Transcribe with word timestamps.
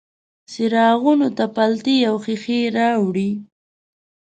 څراغونو 0.51 1.27
ته 1.37 1.45
پیلتې 1.55 1.95
او 2.09 2.15
ښیښې 2.23 2.59
راوړي 2.77 3.29